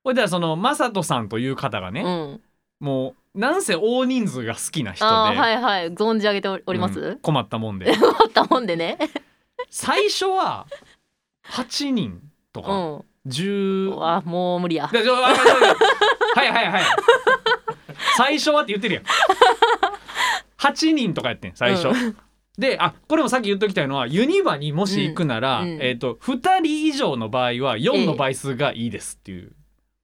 [0.04, 2.40] ほいではそのマサトさんという方がね、うん
[2.84, 5.92] もうなんせ大人数が好きな人で、はいはい。
[5.94, 7.90] 存じ上げております、うん困ったもんで。
[7.96, 8.98] あったもんでね。
[9.70, 10.66] 最初は
[11.48, 12.20] 8人
[12.52, 13.04] とかうん。
[13.26, 14.88] 10うわもう無理や。
[14.92, 16.84] でちょあはいはいはい。
[18.18, 19.04] 最初はって言ってるやん。
[20.58, 22.16] 8人とかやってん最初、う
[22.58, 25.80] であこれもさっき言っときたいのはユニバにもし行くなら、うんうん。
[25.80, 29.52] えー、と2人以上の場合は4の倍数がいいですっていう、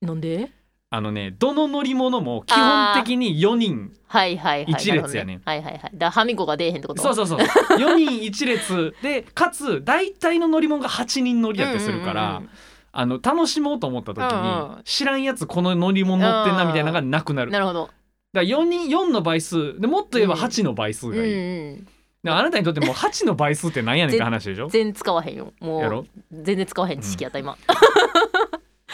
[0.01, 0.51] なんで？
[0.93, 4.73] あのねどの乗り物も基本的に4人はいはいはい。
[4.73, 5.43] 一列やねん。
[5.45, 5.91] なるほどはいはいはい。
[5.95, 7.03] だからハミコが出えへんってこと？
[7.03, 8.93] そうそうそう4 人一列。
[9.01, 12.51] でかつ大体の乗り物が8人乗りやってするから、うんうんうん。
[12.93, 14.83] あの楽しもうと思った時に、うんうん。
[14.85, 17.53] 知らんやつこの乗り物乗ってんなみたいなのがなくなる。
[17.53, 17.83] なるほど。
[17.85, 17.93] だか
[18.35, 19.81] ら4人4の倍数。
[19.81, 20.41] でもっと言えばうん。
[20.41, 21.87] 8の倍数うんがいい、うん
[22.23, 24.69] であなたにとってもう8の倍数って何やねんって話でしょ？
[24.69, 25.55] 全然使わへんよ。
[25.61, 27.57] もう全然使わへん知識やった今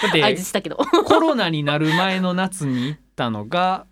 [0.03, 0.77] だって合図したけど。
[0.77, 3.87] コロナになる前の夏に行ったのが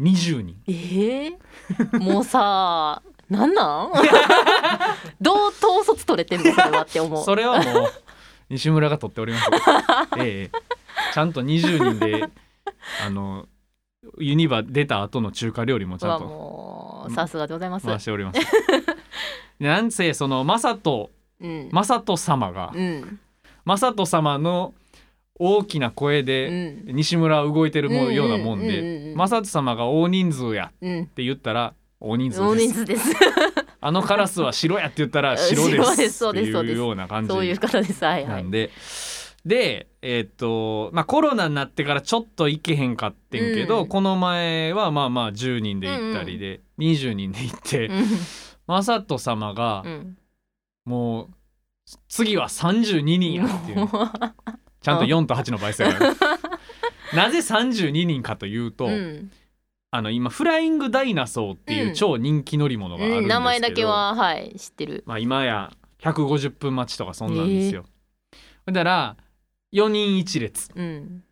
[0.00, 0.56] 20人。
[0.68, 3.92] えー、もうさなんなん？
[5.20, 6.52] どう統率取れてんの？
[6.52, 7.24] それはって思う。
[7.24, 7.92] それはもう
[8.50, 9.44] 西村が取っております。
[10.18, 10.58] ええ。
[11.12, 12.28] ちゃんと20人で
[13.04, 13.48] あの
[14.18, 16.26] ユニバ出た後の中華料理もちゃはんと。
[16.26, 17.86] もうさすがでございます。
[17.86, 18.40] 回しております。
[19.58, 21.68] でなんせそのマサトうん。
[21.72, 23.18] マサト様がうん。
[23.64, 24.74] マサト様の
[25.38, 26.84] 大きな声うでん。
[26.96, 29.16] 西村は動いてるもようなもんうんうんうんでうん。
[29.16, 31.02] マサト様が大人数やうん。
[31.02, 32.66] って言ったら大人数大です。
[32.66, 33.14] 人数です。
[33.80, 36.26] あのカラスは白やって言ったら白です。
[36.28, 37.32] っていうような感じ。
[37.32, 38.04] そういう方です。
[38.04, 38.42] はいはい。
[38.42, 38.70] なんで、
[39.44, 43.88] でえーっとまあコロナになってからちょっと行けへんかってんけど、うん。
[43.88, 48.04] この前はまあまあ10人で行ったりで、20人で行って、うん。
[48.66, 50.18] マサト様がうん。
[50.84, 51.28] もう
[52.08, 53.88] 次は32人やっていう、
[54.86, 56.14] ちゃんと4と8の倍数やから
[57.12, 59.32] なぜ32人かというと、うん。
[59.90, 65.02] あの今フライングダイナソーっていう超人気乗り物があるんですけど、うん名前だけははい知ってる。
[65.06, 65.72] まあ、今や
[66.02, 67.84] 150分待ちとかそんなんですよ。
[68.66, 69.16] だから
[69.72, 70.70] 4人1列。
[70.76, 71.24] うん。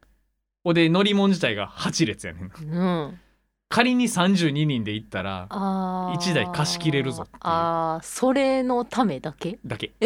[0.74, 2.50] で乗り物自体が8列やねん。
[2.60, 3.20] うん。
[3.68, 6.16] 仮に32人で行ったらあー。
[6.16, 9.60] 一台貸し切れるぞあーそれのためだけ？
[9.64, 9.92] だけ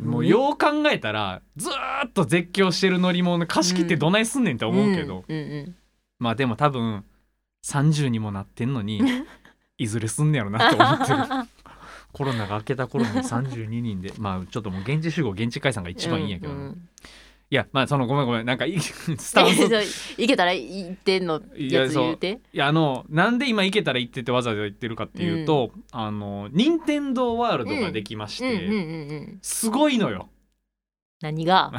[0.00, 5.36] もうよう考えたらずーっと絶叫してる乗り物貸し切ってどないすんねんって思うけど、うん。
[5.36, 5.74] うん
[6.18, 7.04] まあでも多分
[7.66, 9.02] 30にもなってんのに
[9.78, 11.18] いずれすんねやろなと思ってる。
[12.12, 16.88] コロナが明けた頃に32人でまあちょっともう現地集合現地解散が一番いいんやけど、うんうん
[17.50, 18.46] いやまあそのごめんごめん。
[18.46, 20.20] なんかい スタンス。
[20.20, 22.40] いけたら行ってんのやつ言うて？
[22.52, 29.38] いやあのなんで今行けたら行ってってわざわざ言ってるかっていうと、あの任天堂ワールドができまして、うんうんうんうん。
[29.42, 30.28] すごいのよ。
[31.20, 31.72] 何が？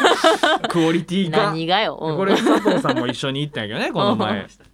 [0.70, 1.46] クオリティが。
[1.46, 2.16] 何がよ、うん。
[2.16, 4.48] これ佐藤さんも一緒に行ったんやけどね この前。
[4.48, 4.70] したね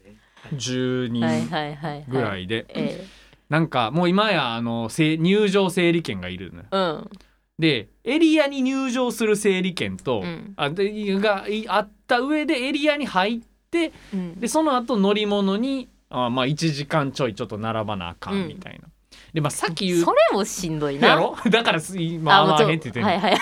[0.54, 2.04] 10はい人はいはいはい。
[2.08, 3.04] ぐらいで、え
[3.48, 6.64] なんかもう今やあのせ入場整理券がいるのよ。
[6.72, 7.10] えうん
[7.58, 10.52] でエリアに入場する整理券と、うん。
[10.56, 13.40] あでがいあった上でエリアに入っ
[13.70, 14.40] てうん。
[14.40, 18.88] でその後乗り物にあまあ1時間ちょいちょっと並ばなあかんみたいな、
[19.32, 21.08] でまあさっき言うそれもしんどいな。
[21.08, 21.36] やろ？
[21.50, 23.40] だからす今合わもちろんへんって言ってんの、はいはい。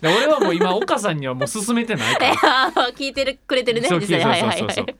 [0.00, 2.92] で俺はもう今岡さんにはもう勧めてないから。
[2.92, 4.22] 聞いてるくれてるねそう実際。
[4.22, 4.84] はいそうそうそう。
[4.84, 4.94] はい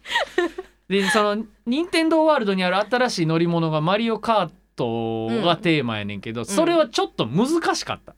[0.47, 8.15] はいでその任天堂ワールドにある新しい乗り物がマリオカートがテーマやねんけど、それはちょっと難しかった。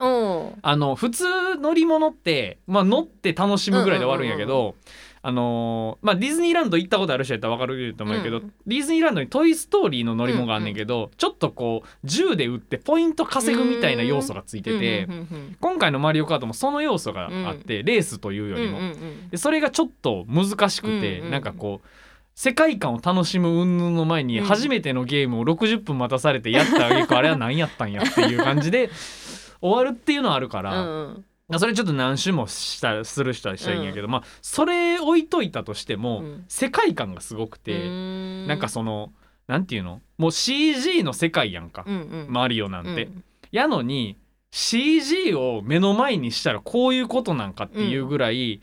[0.00, 0.58] うん。
[0.60, 4.74] あの普通乗り物って、まあ、乗って楽しむぐらいで終わるんやけど、
[5.22, 8.52] あのーまあ、ディズニーランド行ったことある人やったら分かると思うけど、うん。
[8.66, 19.28] ディズニーランドに「トイ・ストーリー」の乗り物があんねんけど、ちょっとこう銃で撃ってポイント稼ぐみたいな要素がついてて、うんうんうん今回の「マリオカート」もその要素があって、レースというよりも、うんうんうん。
[19.30, 21.30] でそれがちょっと難しくて、うんうん。
[21.30, 21.88] なんかこう
[22.34, 24.46] 世界観を楽しむ云々の前にうん。
[24.46, 28.90] 初めてのゲームを60分待たされてやったあげくあれは何やったんやっていう感じで
[29.60, 31.24] 終わるっていうのはあるかうら、ん。
[31.58, 36.44] それちょっと何周もしたする人はしたらいいんやけど、まあそれ置いといたとしても、うん。
[36.48, 38.46] 世界観がすごくて、うん。
[38.46, 39.12] なんかその
[39.46, 40.00] なんていうの？
[40.18, 42.26] もう CG の世界やんか、うんうん。
[42.30, 43.04] マリオなんて。
[43.04, 43.24] うん。
[43.52, 44.16] やのに
[44.50, 48.60] CG を目の前にしたらこういうことなんかっていうぐらい、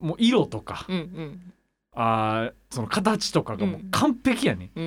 [0.00, 1.52] もう色とか、うんうん
[2.00, 4.82] あーその形とかがもう完璧やね、うー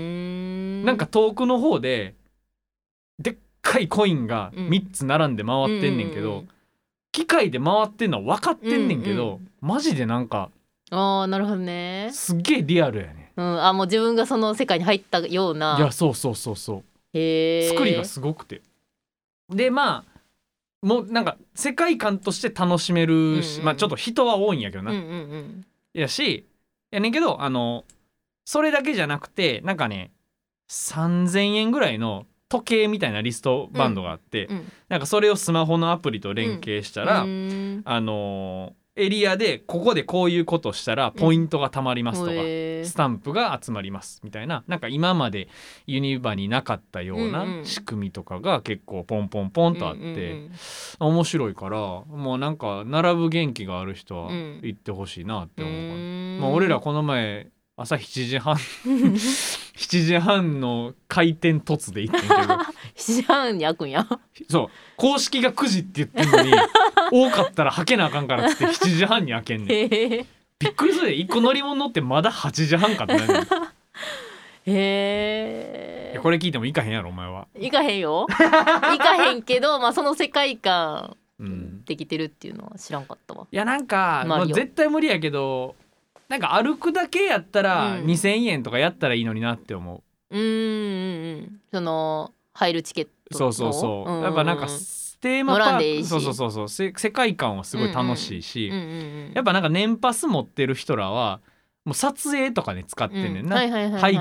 [0.81, 0.85] ん。
[0.85, 2.15] なんか遠くの方で
[3.19, 4.69] でっかいコインがうん。
[4.69, 6.49] 3つ並んで回ってんねんけど、うん
[7.13, 10.49] 機械で回ってんのは分かってんねんけど、うんうんマジでなんか
[10.91, 12.09] ああなるほどね。
[12.13, 13.33] すっげえリアルやね。
[13.35, 13.63] うん。
[13.63, 15.75] あもう自分がその世界に入ったような。
[15.77, 16.83] いやそうそうそうそう。
[17.13, 18.61] へえ作りがすごくて。
[19.49, 23.65] でまあもうなんか世界観として楽しめるし、うんうん。
[23.65, 25.65] まあちょっと人は多いんやけどな、うんうんうん。
[25.93, 26.45] やし
[26.91, 27.85] やねんけどあの
[28.45, 30.11] それだけじゃなくてなんかね
[30.69, 34.71] 3,000円ぐらいの時計みたいなリストバンドがあって、うん。
[34.89, 37.81] なんかそれをスマホのアプリと連携したら、うーん。
[37.85, 44.19] あのエリアでここでこういうことしたらポイントがたまりますとか、スタンプが集まります。
[44.23, 45.47] みたいななんか今まで
[45.87, 50.49] ユニバになかったようなん仕組みとかが結構ポンポンポンとあって、
[50.99, 54.59] 面白いからもうなんか並ぶ元気がある人はうん。
[54.61, 57.47] 行ってほしいなってうん思うまあ、俺らこの前
[57.81, 58.55] 朝7時半。
[58.55, 62.33] 7時半の開店突で行ってんけど。
[62.95, 64.07] 7時半に開くんや。
[64.49, 64.67] そう。
[64.97, 66.51] 公式が9時って言ってんのに
[67.11, 69.89] 多かったらはけなあかんからっつって7時半に開けんねん。
[69.89, 71.17] びっくりするで。
[71.17, 73.23] 1個乗り物乗ってまだ8時半かってな
[74.63, 77.47] へえやこれ聞いても行かへんやろお前は。
[77.59, 78.27] 行かへんよ。
[78.29, 83.47] 行かへんけどまあその世界観うん、できてるっていうのは知らんかったわ。
[83.51, 85.75] いやなんか、まあ、絶対無理やけど
[86.31, 88.05] なんか歩くだけやったらうん。
[88.05, 90.35] 2,000円とかやったらいいのになって思う。
[90.35, 91.61] うーんうんうん。
[91.73, 94.67] その入るチケットそうそうそう、んやっぱなんか
[95.19, 96.07] テーマパ乗らんでいいし。
[96.07, 96.69] ークそうそうそうそう。
[96.69, 98.71] せ世界観はすごい楽しいし、
[99.33, 101.41] やっぱなんか年パス持ってる人らは
[101.83, 103.67] もう撮影とかで使ってんねんな、背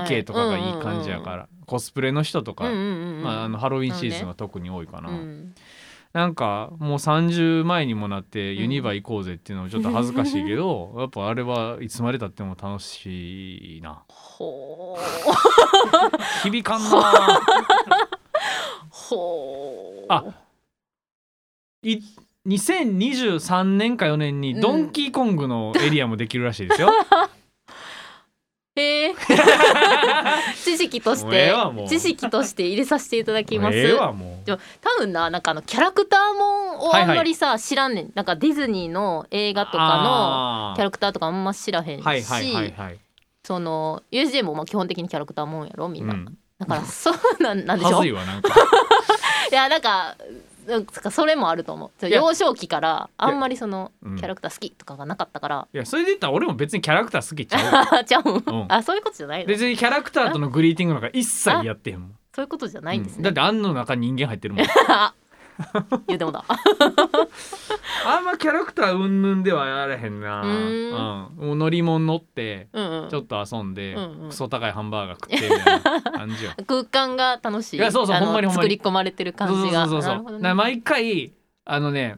[0.05, 5.55] 景とかがいい感じやから、コスプレの人とか、まあ、あのハロウィンシーズンは特に多いかな、うん
[6.13, 14.03] なんかもう30前にもなってユニバ行こうぜっていうのもちょっと恥ずかしいけど、 やっぱあれはいつまでたっても楽しいな。
[14.07, 14.97] ほ
[16.43, 16.87] 響かんな。
[16.89, 16.91] う。
[18.89, 20.05] ほう。
[20.09, 20.25] あ
[21.83, 21.99] い
[22.47, 26.89] 2023年か4年にドンキーコングのエリアもできるらしいですよ、
[28.75, 29.15] へえ
[30.63, 31.53] 知識として
[31.89, 33.77] 知識として入れさせていただきます。
[33.77, 34.45] ええわもう。
[34.45, 38.11] でも多分ななんかあのキャラクターもんをあんまりさ、知らんねん。
[38.15, 42.99] なんかディズニーの映画とかのキャラクターとかあんま知らへんし、はいはいはいはい、
[43.43, 48.13] その USJ もまあ基本的にキャラクターもんやろみんな、うん、だからそうなんなんでしはょずい
[49.51, 50.15] やなんか
[51.11, 52.07] それもあると思う。
[52.09, 54.15] 幼少期からあんまりそのうん。
[54.17, 57.99] キャラクター好きとかがなかったから、いやそれで言ったら俺も別にキャラクター好きちゃう。
[57.99, 58.29] あちゃう？
[58.29, 58.65] ん、うん。
[58.69, 59.47] あそういうことじゃないの？
[59.47, 62.15] 別にキャラクターとのグリーティングなんか一切やってへんもん。
[62.35, 63.23] そういうことじゃないんですうん。
[63.23, 64.65] だっね、てあんの中人間入ってるもん。
[64.89, 65.13] あ
[66.07, 66.43] 言うてもだ
[68.05, 70.41] あんまキャラクターうんぬんではやらへんな。
[70.41, 70.91] うん、
[71.47, 73.09] もう乗り物乗ってうんうん。
[73.09, 74.29] ちょっと遊んで、うんうん。
[74.29, 76.51] クソ高いハンバーガー食ってみたいな感じよ。
[76.67, 77.77] 空間が楽しい。
[77.77, 78.67] いやそうそうほんまにほんまに。
[78.67, 79.87] 作り込まれてる感じが。
[79.87, 80.39] そうそうそうそう。
[80.39, 80.53] ね。
[80.53, 81.33] 毎回
[81.65, 82.17] あのね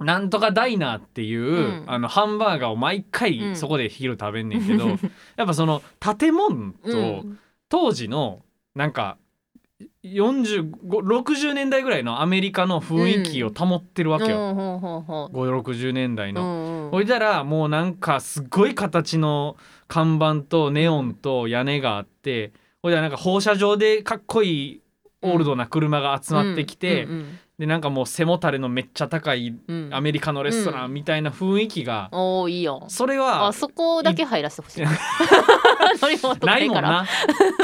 [0.00, 1.84] なんとかダイナーっていう、うん。
[1.86, 3.56] あのハンバーガーを毎う回ん。
[3.56, 4.88] そこで昼食べんねんけど、
[5.36, 5.82] やっぱその
[6.18, 6.94] 建物と、う
[7.26, 7.38] ん。
[7.68, 8.42] 当時の
[8.74, 9.18] なんか
[10.02, 14.54] 4060年代ぐらいのアメリカの雰囲気を保ってるわけよ、うん。
[14.54, 16.42] ほうほうほう560年代の。
[16.42, 16.90] うんうん。
[16.90, 19.56] ほいだらもうなんかすっごい形の
[19.86, 22.52] 看板とネオンと屋根があって
[22.82, 24.82] ほいだらなんか放射状でかっこいい
[25.22, 29.90] オールドな車が集まってきて、うんうんでなんかもう背もたれのめっちゃ高いうん。
[29.92, 32.84] アメリカのレストランみたいな雰囲気が、おーいいよ。
[32.86, 34.84] それはあそこだけ入らせてほしい
[36.00, 36.90] 乗り物とかないから。
[36.90, 37.06] な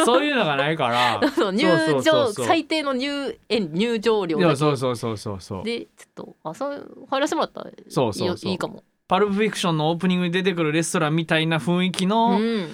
[0.05, 1.21] そういうのがないから。
[1.33, 2.47] そう入そうそうそ場うそう。
[2.47, 4.57] 最低の入園入場料だけ。
[4.57, 5.65] そうそうそうそうそう。
[5.65, 8.83] でちょっとあそう入らせてもらったらそうそういいかも。
[9.07, 12.69] パルプフィクションのオープニングに出てくるレストランみたいな雰囲気の、うん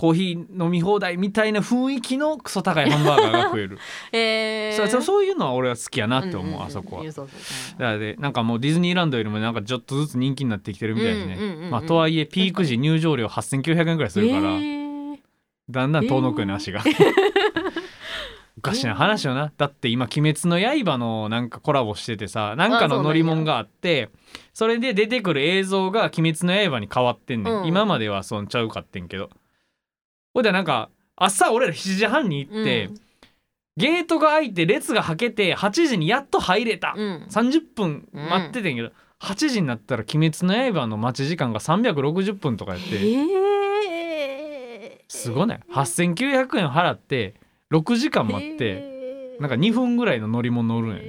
[0.00, 3.78] コーヒー飲み放題みたいな雰囲気のクソ高いハンバーガーが食える、
[4.12, 4.88] えー。
[4.88, 6.62] そうそういうのは俺は好きやなって思う、んんん。
[6.62, 7.04] あそこは。
[7.04, 7.26] だか
[7.76, 15.18] らでなんかもうディズニーランドよりもなんかちょっとずつ人気になってきてるみたいですね、うんうんうんうんまあ、とはいえピーク時入場料8900円くらいするから、えー。
[15.68, 16.82] だんだん遠のくよね、足が。
[18.56, 19.52] おかしな話よな。
[19.54, 24.10] だって今「鬼滅の刃」のなんかコラボしててさなんかの乗り物があって
[24.52, 27.66] それで出てくる映像が「鬼滅の刃」に変わってんねん、うん。
[27.66, 29.30] 今まではそんちゃうかってんけど
[30.34, 33.00] ほいでなんか朝俺ら7時半に行って、うん。
[33.76, 37.26] ゲートが開いて列がはけて8時にやっと入れた、うん。
[37.30, 42.88] 30分待っててんけど、8時になったら「鬼滅の刃」の待ち時間が360分とかやって。
[42.96, 43.24] え。
[45.08, 47.34] ーすごない？8900円払って
[47.70, 49.36] 6時間待ってえ。
[49.38, 51.02] ーなんか2分ぐらいの乗り物乗るんや。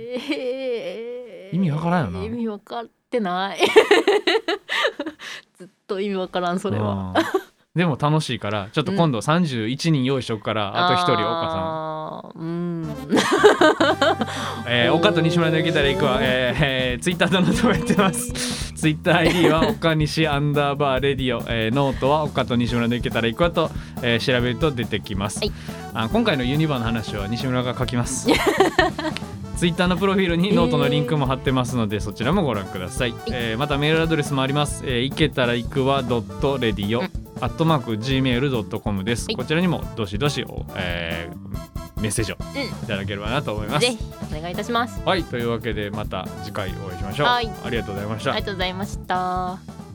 [1.54, 2.26] 意味わからんよな。
[2.26, 3.60] 意味わかってない。
[5.58, 7.14] ずっと意味わからんそれは。
[7.16, 12.84] うんでも楽しいからちょっと今度31人用意しとくから、あと1人岡あーうん。
[12.84, 18.74] さん、えー、 岡と西村で受けたら行くわ、えーえー、ツイッターでのともやってます。
[18.76, 25.52] ツイッター ID は岡西アンダーバー radio、えー、ノートは岡と西村で受けたら行くわと、えー、調べると出てきます、はい。
[25.94, 28.28] あ今回のユニバの話は西村が書きます
[29.62, 33.58] ツイッターのプロフィールにノートのリンクも貼ってますので、そちらもご覧ください、えー。
[33.60, 37.44] またメールアドレスもあります、えー、いけたらいくわ .radio、うん。
[37.44, 39.36] アットマーク gmail.com です、はい。
[39.36, 44.00] こちらにもどしどしお、えーメッセージをいただければなと思います、ぜひ
[44.36, 45.00] お願いいたします。
[45.06, 47.52] はいというわけでまた次回お会いしましょう、はい。
[47.64, 48.32] ありがとうございました。
[48.32, 49.91] ありがとうございました